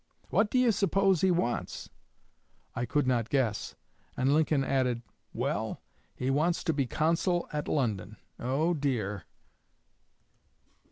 What 0.31 0.49
do 0.49 0.57
you 0.57 0.71
suppose 0.71 1.21
he 1.21 1.29
wants?" 1.29 1.91
I 2.75 2.87
could 2.87 3.05
not 3.05 3.29
guess, 3.29 3.75
and 4.17 4.33
Lincoln 4.33 4.63
added, 4.63 5.03
"Well, 5.31 5.79
he 6.15 6.31
wants 6.31 6.63
to 6.63 6.73
be 6.73 6.87
consul 6.87 7.47
at 7.53 7.67
London. 7.67 8.17
Oh, 8.39 8.73
dear!" 8.73 9.25